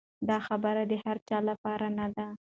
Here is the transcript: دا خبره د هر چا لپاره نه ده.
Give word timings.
دا 0.29 0.37
خبره 0.47 0.81
د 0.91 0.93
هر 1.03 1.17
چا 1.27 1.37
لپاره 1.49 1.87
نه 1.99 2.07
ده. 2.15 2.27